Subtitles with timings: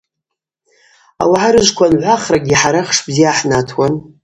[1.21, 3.93] Ауагӏа рыжвква ангӏвахрагьи хӏара хшбзи гӏахӏнатуан.